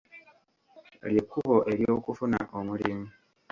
Lye 1.09 1.21
kkubo 1.27 1.57
ery'okufuna 1.71 2.39
omulimu. 2.57 3.05